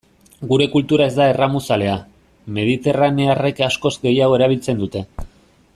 Gure 0.51 0.65
kultura 0.75 1.05
ez 1.11 1.13
da 1.17 1.27
erramuzalea, 1.33 1.93
mediterranearrek 2.59 3.63
askoz 3.69 3.93
gehiago 4.07 4.39
erabiltzen 4.41 4.81
dute. 4.85 5.07